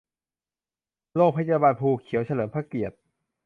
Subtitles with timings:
[1.15, 2.95] โรงพยาบาลภูเขียวเฉลิมพระเกียรติ